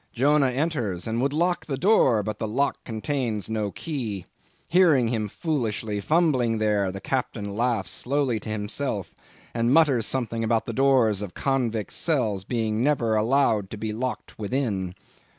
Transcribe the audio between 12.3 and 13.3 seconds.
being never